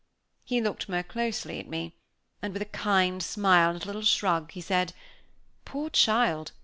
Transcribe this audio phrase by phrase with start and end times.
[0.43, 1.93] He looked more closely at me,
[2.41, 4.93] and with a kind smile, and a little shrug, he said,
[5.63, 6.53] "Poor child!